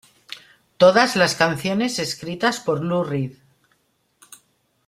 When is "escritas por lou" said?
1.99-3.03